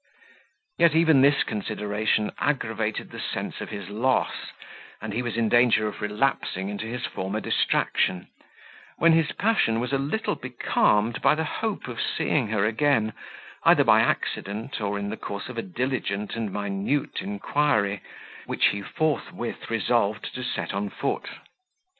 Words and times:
Yet 0.79 0.95
even 0.95 1.21
this 1.21 1.43
consideration 1.43 2.31
aggravated 2.39 3.11
the 3.11 3.19
sense 3.19 3.61
of 3.61 3.69
his 3.69 3.89
loss, 3.91 4.47
and 4.99 5.13
he 5.13 5.21
was 5.21 5.37
in 5.37 5.47
danger 5.47 5.85
of 5.87 6.01
relapsing 6.01 6.69
into 6.69 6.87
his 6.87 7.05
former 7.05 7.39
distraction, 7.39 8.27
when 8.97 9.11
his 9.13 9.31
passion 9.33 9.79
was 9.79 9.93
a 9.93 9.99
little 9.99 10.33
becalmed 10.33 11.21
by 11.21 11.35
the 11.35 11.43
hope 11.43 11.87
of 11.87 12.01
seeing 12.01 12.47
her 12.47 12.65
again, 12.65 13.13
either 13.63 13.83
by 13.83 13.99
accident 14.01 14.81
or 14.81 14.97
in 14.97 15.11
the 15.11 15.17
course 15.17 15.49
of 15.49 15.57
a 15.59 15.61
diligent 15.61 16.35
and 16.35 16.51
minute 16.51 17.21
inquiry, 17.21 18.01
which 18.47 18.69
he 18.69 18.81
forthwith 18.81 19.69
resolved 19.69 20.33
to 20.33 20.41
set 20.43 20.73
on 20.73 20.89
foot. 20.89 21.29